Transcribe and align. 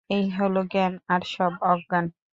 এই 0.09 0.25
হল 0.31 0.55
জ্ঞান, 0.71 0.93
আর 1.07 1.21
সব 1.33 1.53
অজ্ঞান। 1.63 2.05